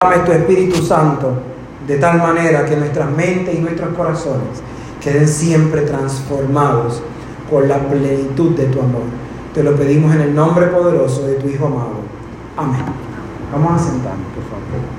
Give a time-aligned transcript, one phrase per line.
[0.00, 1.32] Dame tu Espíritu Santo
[1.84, 4.62] de tal manera que nuestras mentes y nuestros corazones
[5.02, 7.02] queden siempre transformados
[7.50, 9.02] con la plenitud de tu amor.
[9.52, 11.96] Te lo pedimos en el nombre poderoso de tu Hijo amado.
[12.56, 12.84] Amén.
[13.50, 14.97] Vamos a sentarnos, por favor.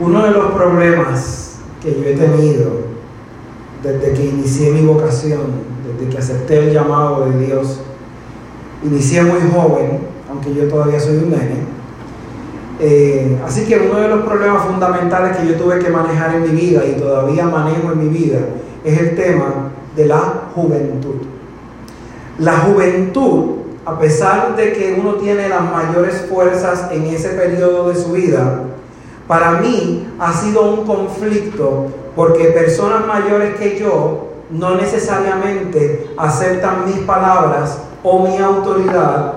[0.00, 2.70] Uno de los problemas que yo he tenido
[3.82, 5.40] desde que inicié mi vocación,
[5.86, 7.80] desde que acepté el llamado de Dios,
[8.82, 9.98] inicié muy joven,
[10.30, 11.70] aunque yo todavía soy un nene.
[12.80, 16.60] Eh, así que uno de los problemas fundamentales que yo tuve que manejar en mi
[16.60, 18.38] vida y todavía manejo en mi vida
[18.82, 21.16] es el tema de la juventud.
[22.38, 27.96] La juventud, a pesar de que uno tiene las mayores fuerzas en ese periodo de
[27.96, 28.62] su vida,
[29.30, 31.86] para mí ha sido un conflicto
[32.16, 39.34] porque personas mayores que yo no necesariamente aceptan mis palabras o mi autoridad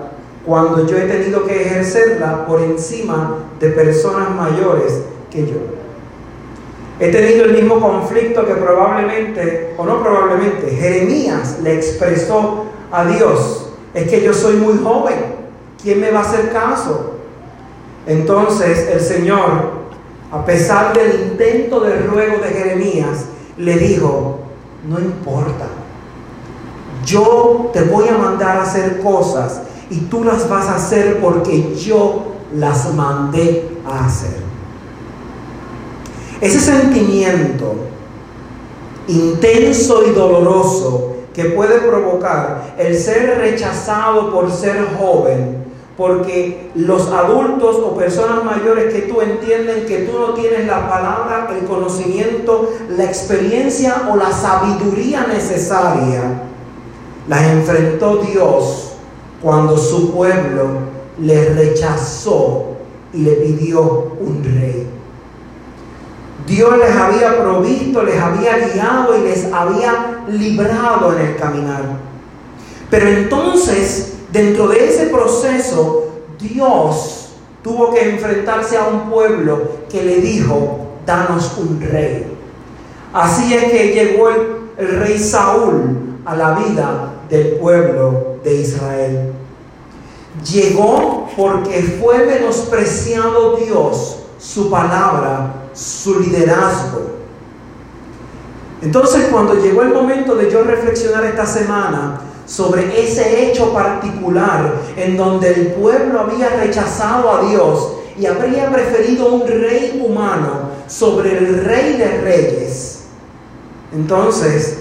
[0.47, 5.58] cuando yo he tenido que ejercerla por encima de personas mayores que yo.
[7.00, 13.69] He tenido el mismo conflicto que probablemente, o no probablemente, Jeremías le expresó a Dios,
[13.94, 15.35] es que yo soy muy joven,
[15.80, 17.11] ¿quién me va a hacer caso?
[18.07, 19.83] Entonces el Señor
[20.34, 24.40] a pesar del intento de ruego de Jeremías, le dijo,
[24.90, 25.67] no importa,
[27.06, 31.75] yo te voy a mandar a hacer cosas y tú las vas a hacer porque
[31.75, 34.42] yo las mandé a hacer.
[36.42, 37.75] Ese sentimiento
[39.08, 45.64] intenso y doloroso que puede provocar el ser rechazado por ser joven
[45.97, 51.50] porque los adultos o personas mayores que tú entienden que tú no tienes la palabra,
[51.55, 56.41] el conocimiento, la experiencia o la sabiduría necesaria,
[57.27, 58.94] las enfrentó Dios
[59.41, 62.72] cuando su pueblo le rechazó
[63.13, 64.88] y le pidió un rey.
[66.47, 71.84] Dios les había provisto, les había guiado y les había librado en el caminar.
[72.89, 76.05] Pero entonces Dentro de ese proceso,
[76.39, 77.29] Dios
[77.63, 79.61] tuvo que enfrentarse a un pueblo
[79.91, 82.25] que le dijo, danos un rey.
[83.13, 89.33] Así es que llegó el, rey Saúl a la vida del pueblo de Israel.
[90.51, 97.01] Llegó porque fue menospreciado Dios, su palabra, su liderazgo.
[98.81, 105.18] Entonces cuando llegó el momento de yo reflexionar esta semana, sobre ese hecho particular en
[105.18, 111.64] donde el pueblo había rechazado a Dios y habría preferido un rey humano sobre el
[111.64, 113.04] rey de reyes.
[113.94, 114.80] Entonces,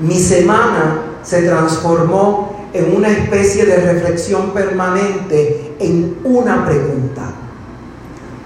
[0.00, 7.22] mi semana se transformó en una especie de reflexión permanente en una pregunta.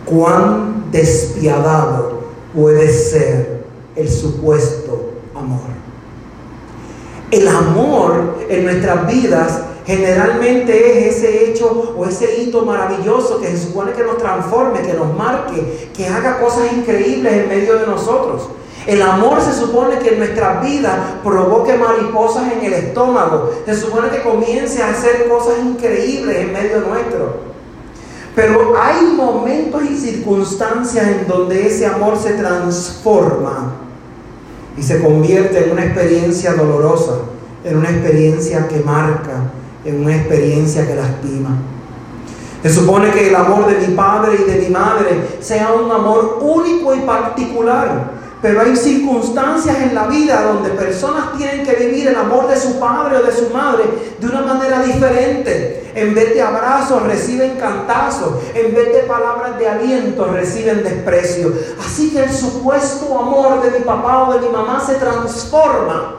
[0.05, 2.23] ¿Cuán despiadado
[2.55, 3.65] puede ser
[3.95, 5.86] el supuesto amor?
[7.37, 13.59] El amor en nuestras vidas generalmente es ese hecho o ese hito maravilloso que se
[13.59, 18.49] supone que nos transforme, que nos marque, que haga cosas increíbles en medio de nosotros.
[18.87, 23.51] El amor se supone que en nuestras vidas provoque mariposas en el estómago.
[23.67, 27.35] Se supone que comience a hacer cosas increíbles en medio nuestro.
[28.35, 33.86] Pero hay momentos y circunstancias en donde ese amor se transforma
[34.76, 37.19] y se convierte en una experiencia dolorosa,
[37.64, 39.50] en una experiencia que marca,
[39.84, 41.56] en una experiencia que lastima.
[42.62, 46.38] Se supone que el amor de mi padre y de mi madre sea un amor
[46.41, 48.10] único y particular,
[48.42, 52.78] pero hay circunstancias en la vida donde personas tienen que vivir el amor de su
[52.78, 53.84] padre o de su madre
[54.19, 55.86] de una manera diferente.
[55.97, 61.53] En vez de abrazos reciben cantazos, en vez de palabras de aliento reciben desprecio.
[61.84, 66.17] Así que el supuesto amor de mi papá o de mi mamá se transforma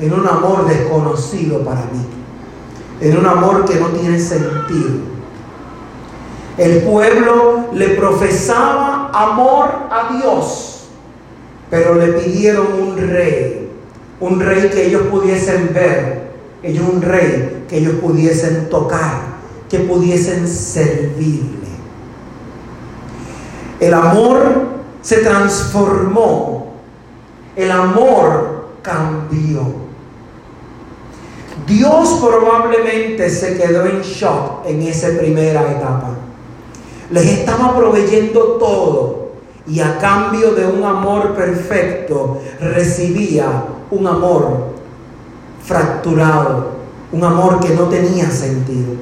[0.00, 2.06] en un amor desconocido para mí,
[3.02, 5.18] en un amor que no tiene sentido.
[6.56, 10.68] El pueblo le profesaba amor a Dios
[11.70, 13.70] pero le pidieron un rey,
[14.20, 16.27] un rey que ellos pudiesen ver,
[16.62, 19.38] ellos un rey que ellos pudiesen tocar,
[19.68, 21.68] que pudiesen servirle.
[23.80, 24.66] El amor
[25.02, 26.74] se transformó,
[27.54, 29.88] el amor cambió.
[31.66, 36.10] Dios probablemente se quedó en shock en esa primera etapa.
[37.10, 39.28] Les estaba proveyendo todo
[39.66, 44.78] y a cambio de un amor perfecto recibía un amor
[45.68, 46.78] fracturado,
[47.12, 48.94] un amor que no tenía sentido.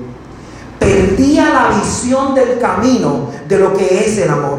[0.81, 4.59] Perdía la visión del camino de lo que es el amor.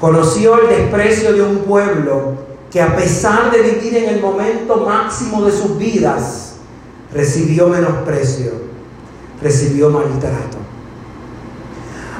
[0.00, 2.32] Conoció el desprecio de un pueblo
[2.70, 6.54] que a pesar de vivir en el momento máximo de sus vidas,
[7.12, 8.52] recibió menosprecio,
[9.42, 10.56] recibió maltrato.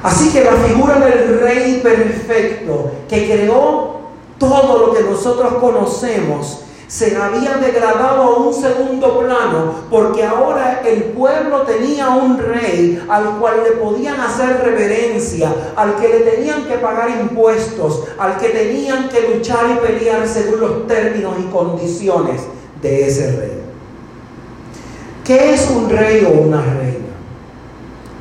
[0.02, 4.00] Así que la figura del rey perfecto que creó
[4.38, 6.58] todo lo que nosotros conocemos
[6.92, 13.38] se había degradado a un segundo plano porque ahora el pueblo tenía un rey al
[13.38, 19.08] cual le podían hacer reverencia, al que le tenían que pagar impuestos, al que tenían
[19.08, 22.42] que luchar y pelear según los términos y condiciones
[22.82, 23.62] de ese rey.
[25.24, 26.81] ¿Qué es un rey o una reina?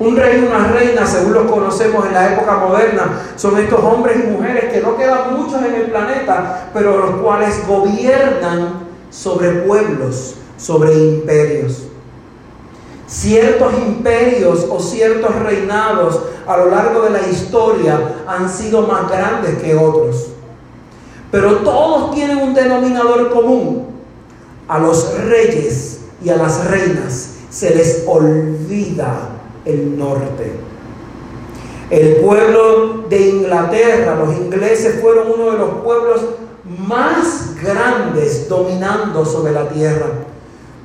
[0.01, 4.17] Un rey y una reina, según los conocemos en la época moderna, son estos hombres
[4.17, 10.37] y mujeres que no quedan muchos en el planeta, pero los cuales gobiernan sobre pueblos,
[10.57, 11.83] sobre imperios.
[13.05, 19.61] Ciertos imperios o ciertos reinados a lo largo de la historia han sido más grandes
[19.61, 20.29] que otros.
[21.29, 23.85] Pero todos tienen un denominador común.
[24.67, 30.53] A los reyes y a las reinas se les olvida el norte.
[31.89, 36.21] El pueblo de Inglaterra, los ingleses fueron uno de los pueblos
[36.63, 40.07] más grandes dominando sobre la tierra.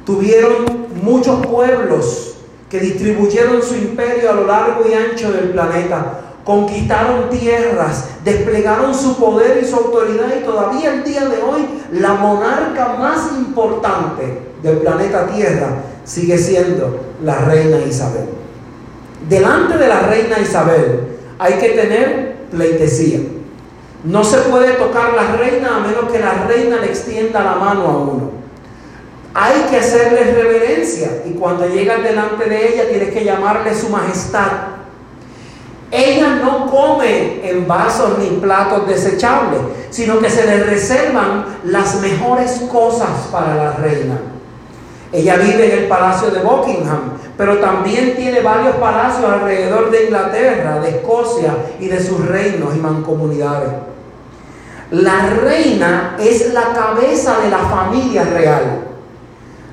[0.05, 2.35] Tuvieron muchos pueblos
[2.69, 6.21] que distribuyeron su imperio a lo largo y ancho del planeta.
[6.45, 12.15] Conquistaron tierras, desplegaron su poder y su autoridad y todavía el día de hoy la
[12.15, 15.69] monarca más importante del planeta Tierra
[16.05, 18.46] sigue siendo la reina Isabel.
[19.29, 21.01] Delante de la reina Isabel
[21.39, 23.21] hay que tener pleitesía.
[24.05, 27.83] No se puede tocar la reina a menos que la reina le extienda la mano
[27.83, 28.31] a uno.
[29.35, 34.49] Hay que hacerle reverencia y cuando llegas delante de ella tienes que llamarle su majestad.
[35.91, 39.61] Ella no come en vasos ni platos desechables,
[39.91, 44.21] sino que se le reservan las mejores cosas para la reina.
[45.17, 50.79] Ella vive en el palacio de Buckingham, pero también tiene varios palacios alrededor de Inglaterra,
[50.81, 53.71] de Escocia y de sus reinos y mancomunidades.
[54.91, 58.83] La reina es la cabeza de la familia real.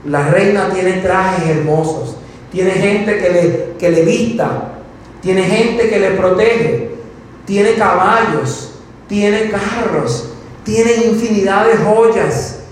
[0.06, 2.16] La reina tiene trajes hermosos,
[2.50, 4.76] tiene gente que le, que le vista,
[5.22, 6.96] tiene gente que le protege,
[7.44, 8.76] tiene caballos,
[9.10, 10.30] tiene carros,
[10.64, 12.63] tiene infinidad de joyas,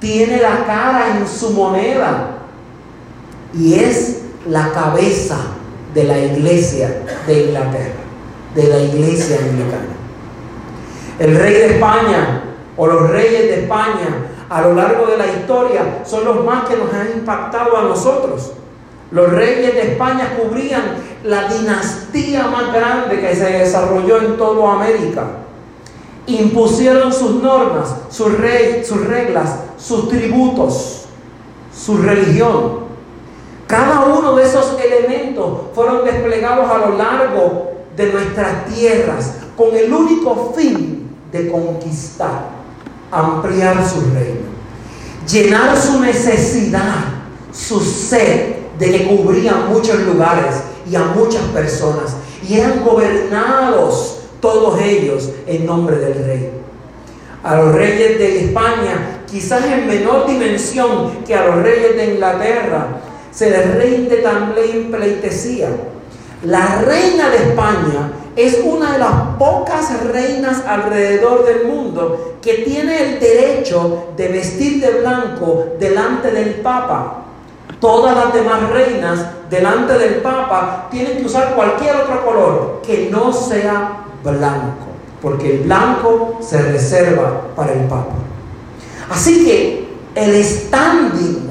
[0.00, 2.38] tiene la cara en su moneda
[3.54, 5.36] y es la cabeza
[5.94, 8.00] de la iglesia de Inglaterra,
[8.54, 9.96] de la iglesia anglicana.
[11.18, 12.42] El rey de España
[12.76, 16.76] o los reyes de España a lo largo de la historia son los más que
[16.76, 18.52] nos han impactado a nosotros.
[19.10, 20.82] Los reyes de España cubrían
[21.24, 25.24] la dinastía más grande que se desarrolló en toda América.
[26.28, 28.32] Impusieron sus normas, sus,
[28.86, 31.06] sus reglas, sus tributos,
[31.74, 32.88] su religión.
[33.66, 39.92] Cada uno de esos elementos fueron desplegados a lo largo de nuestras tierras con el
[39.92, 42.50] único fin de conquistar,
[43.10, 44.48] ampliar su reino,
[45.26, 47.04] llenar su necesidad,
[47.52, 50.56] su sed de que cubrían muchos lugares
[50.88, 52.16] y a muchas personas
[52.46, 56.50] y eran gobernados todos ellos en nombre del rey.
[57.42, 63.00] A los reyes de España, quizás en menor dimensión que a los reyes de Inglaterra,
[63.30, 65.68] se les rinde también pleitesía.
[66.44, 73.02] La reina de España es una de las pocas reinas alrededor del mundo que tiene
[73.02, 77.24] el derecho de vestir de blanco delante del Papa.
[77.80, 83.32] Todas las demás reinas delante del Papa tienen que usar cualquier otro color que no
[83.32, 84.86] sea blanco,
[85.20, 88.14] porque el blanco se reserva para el Papa.
[89.10, 91.50] Así que el standing,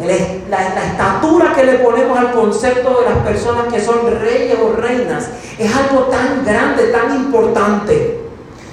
[0.50, 5.30] la, estatura que le ponemos al concepto de las personas que son reyes o reinas,
[5.58, 8.22] es algo tan grande, tan importante.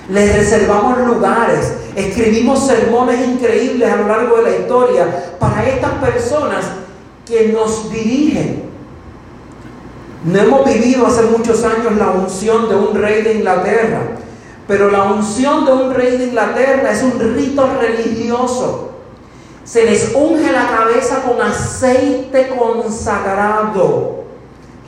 [0.09, 6.65] Les reservamos lugares, escribimos sermones increíbles a lo largo de la historia para estas personas
[7.25, 8.74] que nos dirigen.
[10.25, 14.01] No hemos vivido hace muchos años la unción de un rey de Inglaterra,
[14.67, 18.95] pero la unción de un rey de Inglaterra es un rito religioso
[19.65, 24.25] se les unge la cabeza con aceite consagrado,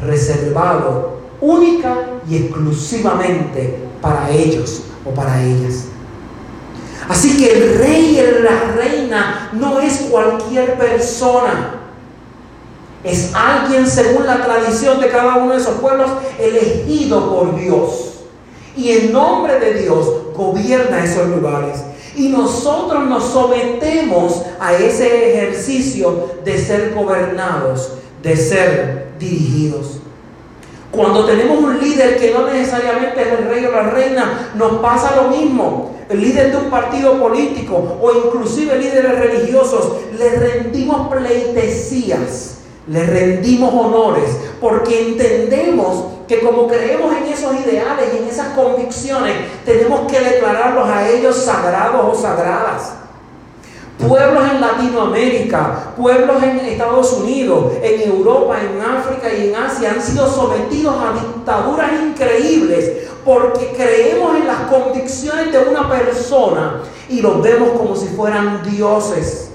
[0.02, 1.96] reservado única
[2.28, 5.86] y exclusivamente para ellos, o para ellas.
[7.08, 11.75] Así que el rey y la reina no es cualquier persona.
[13.04, 18.14] Es alguien según la tradición de cada uno de esos pueblos elegido por Dios.
[18.76, 21.78] Y en nombre de Dios gobierna esos lugares.
[22.14, 30.00] Y nosotros nos sometemos a ese ejercicio de ser gobernados, de ser dirigidos.
[30.90, 35.14] Cuando tenemos un líder que no necesariamente es el rey o la reina, nos pasa
[35.16, 35.94] lo mismo.
[36.08, 43.72] El líder de un partido político o inclusive líderes religiosos, le rendimos pleitesías, le rendimos
[43.74, 50.20] honores, porque entendemos que como creemos en esos ideales y en esas convicciones, tenemos que
[50.20, 52.92] declararlos a ellos sagrados o sagradas.
[53.98, 60.02] Pueblos en Latinoamérica, pueblos en Estados Unidos, en Europa, en África y en Asia han
[60.02, 67.42] sido sometidos a dictaduras increíbles porque creemos en las convicciones de una persona y los
[67.42, 69.50] vemos como si fueran dioses.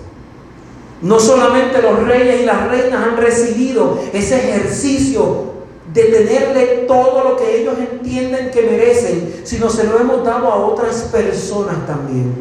[1.01, 5.51] No solamente los reyes y las reinas han recibido ese ejercicio
[5.93, 10.55] de tenerle todo lo que ellos entienden que merecen, sino se lo hemos dado a
[10.57, 12.33] otras personas también.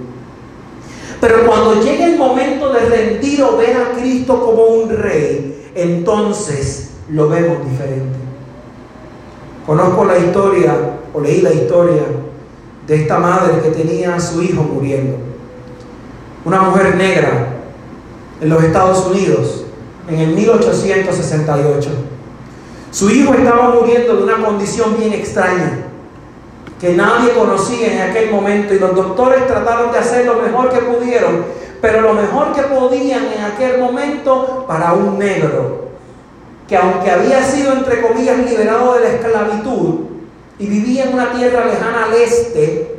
[1.21, 6.91] Pero cuando llega el momento de rendir o ver a Cristo como un rey, entonces
[7.11, 8.19] lo vemos diferente.
[9.67, 10.75] Conozco la historia,
[11.13, 12.03] o leí la historia,
[12.87, 15.17] de esta madre que tenía a su hijo muriendo.
[16.45, 17.60] Una mujer negra
[18.41, 19.65] en los Estados Unidos
[20.09, 21.91] en el 1868.
[22.91, 25.87] Su hijo estaba muriendo de una condición bien extraña
[26.81, 30.79] que nadie conocía en aquel momento y los doctores trataron de hacer lo mejor que
[30.79, 31.45] pudieron,
[31.81, 35.91] pero lo mejor que podían en aquel momento para un negro,
[36.67, 40.01] que aunque había sido entre comillas liberado de la esclavitud
[40.59, 42.97] y vivía en una tierra lejana al este,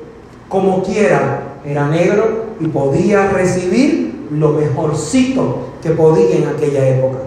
[0.48, 7.20] como quiera, era negro y podía recibir lo mejorcito que podía en aquella época.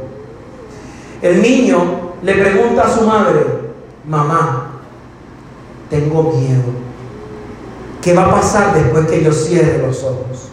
[1.23, 1.79] El niño
[2.23, 3.45] le pregunta a su madre,
[4.07, 4.73] mamá,
[5.91, 6.63] tengo miedo.
[8.01, 10.51] ¿Qué va a pasar después que yo cierre los ojos?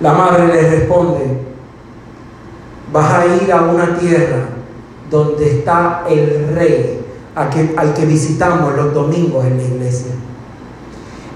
[0.00, 1.24] La madre le responde,
[2.92, 4.48] vas a ir a una tierra
[5.10, 7.00] donde está el rey
[7.34, 10.12] al que visitamos los domingos en la iglesia.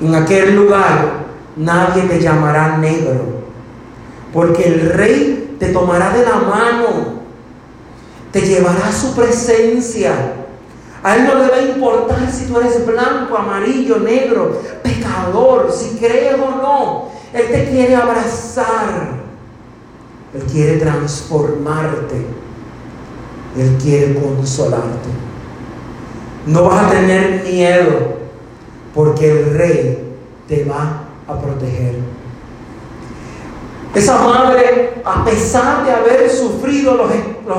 [0.01, 1.27] En aquel lugar
[1.57, 3.41] nadie te llamará negro,
[4.33, 7.21] porque el rey te tomará de la mano,
[8.33, 10.41] te llevará a su presencia
[11.03, 15.97] a Él no le va a importar si tú eres blanco, amarillo, negro, pecador, si
[15.97, 17.09] crees o no.
[17.33, 19.21] Él te quiere abrazar.
[20.35, 22.27] Él quiere transformarte.
[23.57, 25.09] Él quiere consolarte.
[26.47, 28.19] No vas a tener miedo
[28.95, 30.17] porque el rey
[30.49, 31.95] te va a proteger.
[33.95, 37.09] Esa madre, a pesar de haber sufrido los,
[37.47, 37.59] los,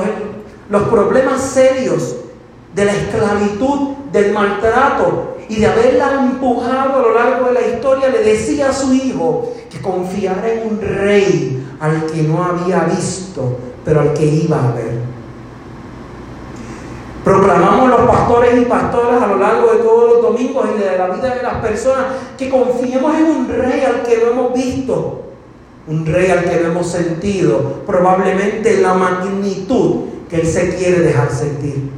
[0.70, 2.16] los problemas serios
[2.74, 8.08] de la esclavitud, del maltrato y de haberla empujado a lo largo de la historia,
[8.08, 13.58] le decía a su hijo que confiara en un rey al que no había visto,
[13.84, 15.00] pero al que iba a ver.
[17.24, 21.08] Proclamamos los pastores y pastoras a lo largo de todos los domingos y de la
[21.08, 25.20] vida de las personas que confiemos en un rey al que no hemos visto,
[25.86, 31.30] un rey al que no hemos sentido, probablemente la magnitud que Él se quiere dejar
[31.30, 31.90] sentir.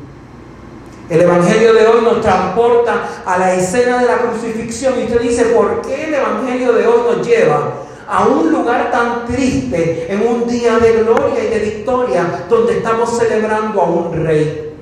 [1.11, 5.45] El Evangelio de hoy nos transporta a la escena de la crucifixión y usted dice,
[5.47, 7.73] ¿por qué el Evangelio de hoy nos lleva
[8.09, 13.19] a un lugar tan triste en un día de gloria y de victoria donde estamos
[13.19, 14.75] celebrando a un rey?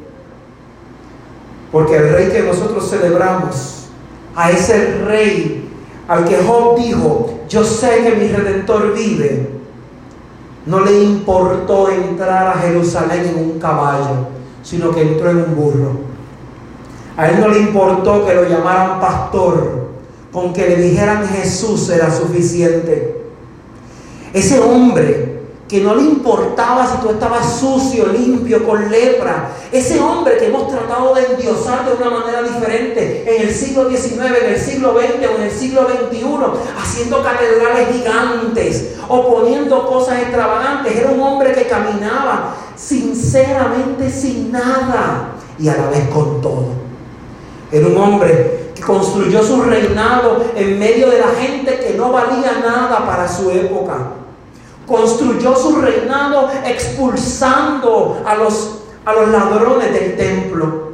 [1.72, 3.88] Porque el rey que nosotros celebramos,
[4.34, 5.61] a ese rey
[6.12, 9.48] al que Job dijo, yo sé que mi redentor vive,
[10.66, 14.28] no le importó entrar a Jerusalén en un caballo,
[14.62, 15.92] sino que entró en un burro.
[17.16, 19.88] A él no le importó que lo llamaran pastor,
[20.30, 23.24] con que le dijeran Jesús era suficiente.
[24.34, 25.31] Ese hombre
[25.72, 29.52] que no le importaba si tú estabas sucio, limpio, con lepra.
[29.72, 34.36] Ese hombre que hemos tratado de endiosar de una manera diferente en el siglo XIX,
[34.42, 36.26] en el siglo XX o en el siglo XXI,
[36.78, 40.94] haciendo catedrales gigantes o poniendo cosas extravagantes.
[40.94, 46.66] Era un hombre que caminaba sinceramente sin nada y a la vez con todo.
[47.70, 52.60] Era un hombre que construyó su reinado en medio de la gente que no valía
[52.62, 54.20] nada para su época.
[54.86, 60.92] Construyó su reinado expulsando a los, a los ladrones del templo.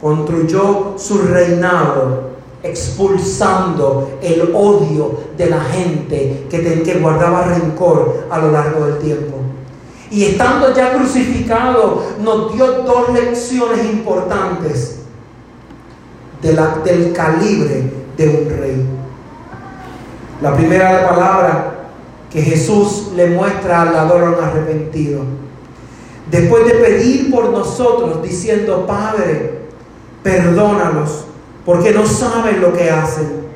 [0.00, 8.50] Construyó su reinado expulsando el odio de la gente que, que guardaba rencor a lo
[8.50, 9.36] largo del tiempo.
[10.10, 15.00] Y estando ya crucificado, nos dio dos lecciones importantes
[16.42, 18.86] del calibre de un rey.
[20.40, 21.85] La primera palabra
[22.30, 25.22] que Jesús le muestra al ladrón arrepentido.
[26.30, 29.60] Después de pedir por nosotros, diciendo, Padre,
[30.22, 31.24] perdónalos,
[31.64, 33.46] porque no saben lo que hacen.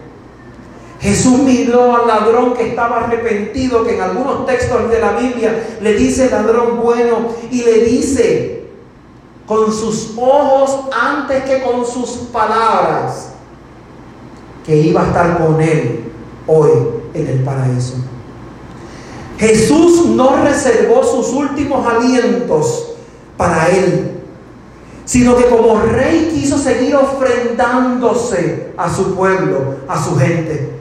[1.01, 5.95] Jesús miró al ladrón que estaba arrepentido, que en algunos textos de la Biblia le
[5.95, 8.69] dice ladrón bueno, y le dice
[9.47, 13.33] con sus ojos antes que con sus palabras,
[14.65, 16.05] que iba a estar con él
[16.47, 16.71] hoy
[17.15, 17.95] en el paraíso.
[19.41, 22.93] Jesús no reservó sus últimos alientos
[23.39, 24.21] para él,
[25.07, 30.75] sino que como rey quiso seguir ofrendándose a su pueblo, a su gente.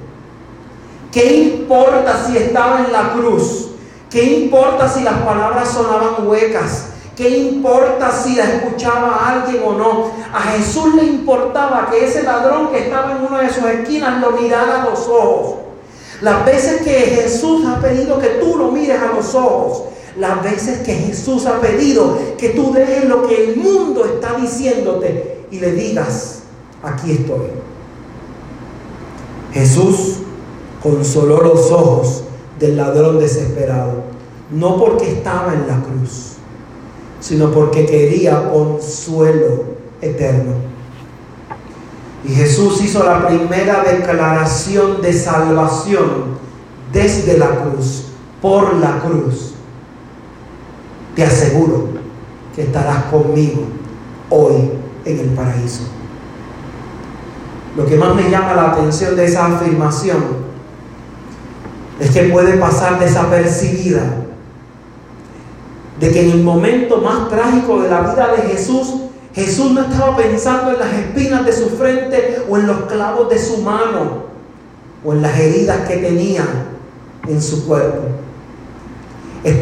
[1.09, 3.69] ¿Qué importa si estaba en la cruz?
[4.09, 6.87] ¿Qué importa si las palabras sonaban huecas?
[7.15, 10.11] ¿Qué importa si la escuchaba alguien o no?
[10.33, 14.31] A Jesús le importaba que ese ladrón que estaba en una de sus esquinas lo
[14.31, 15.68] mirara a los ojos.
[16.21, 19.83] Las veces que Jesús ha pedido que tú lo mires a los ojos,
[20.17, 25.45] las veces que Jesús ha pedido que tú dejes lo que el mundo está diciéndote
[25.49, 26.43] y le digas,
[26.83, 27.47] aquí estoy.
[29.53, 30.17] Jesús
[30.83, 32.23] consoló los ojos
[32.59, 34.03] del ladrón desesperado,
[34.51, 36.33] no porque estaba en la cruz,
[37.21, 39.63] sino porque quería consuelo
[40.01, 40.68] eterno.
[42.29, 46.37] Y Jesús hizo la primera declaración de salvación
[46.93, 48.03] desde la cruz,
[48.39, 49.53] por la cruz.
[51.15, 51.87] Te aseguro
[52.55, 53.63] que estarás conmigo
[54.29, 54.69] hoy
[55.05, 55.87] en el paraíso.
[57.75, 60.23] Lo que más me llama la atención de esa afirmación
[61.99, 64.03] es que puede pasar desapercibida
[65.99, 70.17] de que en el momento más trágico de la vida de Jesús Jesús no estaba
[70.17, 74.29] pensando en las espinas de su frente o en los clavos de su mano
[75.05, 76.45] o en las heridas que tenía
[77.27, 78.07] en su cuerpo.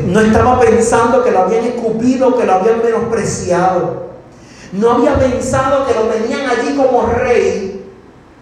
[0.08, 4.08] No estaba pensando que lo habían escupido, que lo habían menospreciado.
[4.72, 7.86] No había pensado que lo tenían allí como rey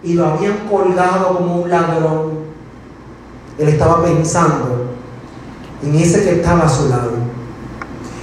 [0.02, 2.46] y lo habían colgado como un ladrón.
[3.58, 4.86] Él estaba pensando
[5.82, 7.25] en ese que estaba a su lado.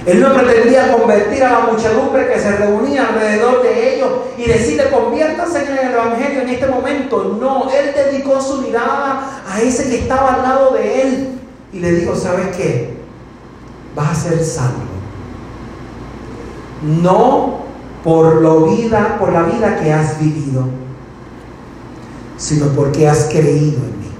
[0.06, 4.90] Él no pretendía convertir a la muchedumbre que se reunía alrededor de ellos y decirle,
[4.90, 7.38] conviértase en el Evangelio en este momento.
[7.40, 11.28] No, Él dedicó su mirada a ese que estaba al lado de Él
[11.72, 12.98] y le dijo, ¿sabes qué?
[13.94, 14.82] Vas a ser salvo.
[16.82, 17.60] No
[18.02, 20.66] por, la vida, por la vida que has vivido,
[22.36, 24.10] sino porque has creído en mí.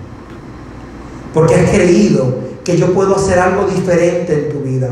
[1.34, 4.88] Porque has creído que yo puedo hacer algo diferente en tu vida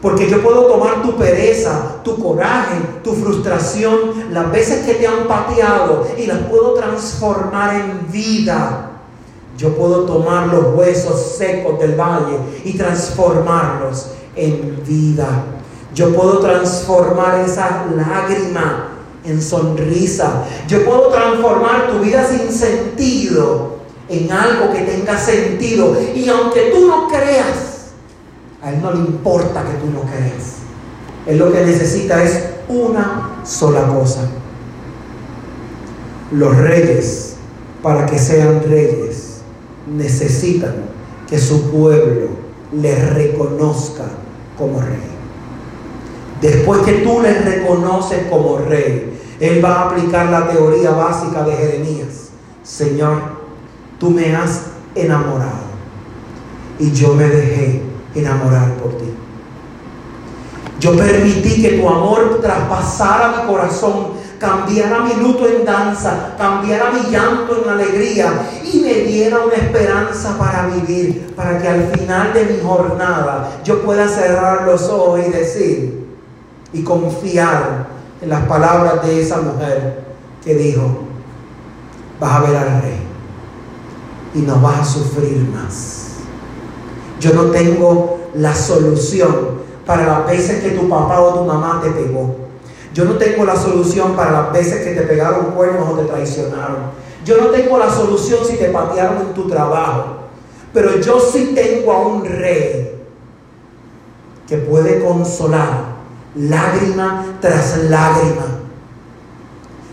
[0.00, 5.26] porque yo puedo tomar tu pereza, tu coraje, tu frustración, las veces que te han
[5.26, 8.90] pateado y las puedo transformar en vida.
[9.56, 15.44] Yo puedo tomar los huesos secos del valle y transformarlos en vida.
[15.92, 18.90] Yo puedo transformar esa lágrima
[19.24, 20.44] en sonrisa.
[20.68, 25.96] Yo puedo transformar tu vida sin sentido en algo que tenga sentido.
[26.14, 27.67] Y aunque tú no creas,
[28.62, 30.58] a Él no le importa que tú no creas.
[31.26, 34.28] Él lo que necesita es una sola cosa.
[36.32, 37.36] Los reyes,
[37.82, 39.40] para que sean reyes,
[39.86, 40.74] necesitan
[41.28, 42.28] que su pueblo
[42.72, 44.04] les reconozca
[44.56, 45.18] como rey.
[46.40, 51.52] Después que tú les reconoces como rey, Él va a aplicar la teoría básica de
[51.52, 52.28] Jeremías.
[52.62, 53.18] Señor,
[53.98, 54.62] tú me has
[54.94, 55.68] enamorado
[56.78, 57.87] y yo me dejé
[58.20, 59.12] enamorar por ti.
[60.80, 67.10] Yo permití que tu amor traspasara mi corazón, cambiara mi luto en danza, cambiara mi
[67.10, 72.44] llanto en alegría y me diera una esperanza para vivir, para que al final de
[72.44, 76.06] mi jornada yo pueda cerrar los ojos y decir
[76.72, 77.88] y confiar
[78.20, 80.04] en las palabras de esa mujer
[80.44, 81.00] que dijo,
[82.20, 83.00] vas a ver al rey
[84.34, 86.07] y no vas a sufrir más.
[87.20, 91.90] Yo no tengo la solución para las veces que tu papá o tu mamá te
[91.90, 92.36] pegó.
[92.94, 96.76] Yo no tengo la solución para las veces que te pegaron cuernos o te traicionaron.
[97.24, 100.16] Yo no tengo la solución si te patearon en tu trabajo.
[100.72, 102.96] Pero yo sí tengo a un rey
[104.46, 105.98] que puede consolar
[106.34, 108.54] lágrima tras lágrima.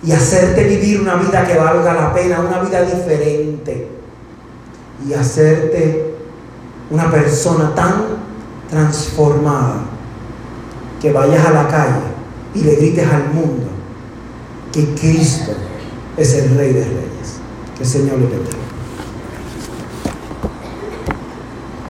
[0.03, 3.88] y hacerte vivir una vida que valga la pena, una vida diferente
[5.03, 6.04] y hacerte
[6.89, 8.03] una persona tan
[8.69, 9.81] transformada
[11.01, 12.01] que vayas a la calle
[12.53, 13.67] y le grites al mundo
[14.71, 15.51] que Cristo
[16.17, 17.39] es el Rey de Reyes.
[17.77, 18.64] Que el Señor le bendiga.